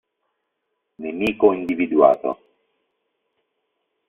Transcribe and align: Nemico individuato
Nemico 1.01 1.53
individuato 1.53 2.29